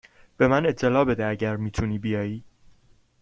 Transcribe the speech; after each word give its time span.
به 0.37 0.47
من 0.47 0.65
اطلاع 0.65 1.05
بده 1.05 1.25
اگر 1.25 1.55
می 1.55 1.71
توانی 1.71 1.99
بیایی. 1.99 2.43